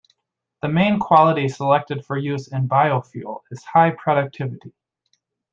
[0.63, 4.73] The main quality selected for use in biofuel is high productivity.